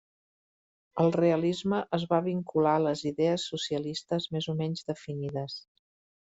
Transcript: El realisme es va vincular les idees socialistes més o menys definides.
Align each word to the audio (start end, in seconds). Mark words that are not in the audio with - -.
El 1.03 1.13
realisme 1.15 1.81
es 1.99 2.07
va 2.15 2.21
vincular 2.29 2.73
les 2.87 3.05
idees 3.11 3.47
socialistes 3.53 4.29
més 4.37 4.51
o 4.55 4.59
menys 4.65 4.85
definides. 4.93 5.63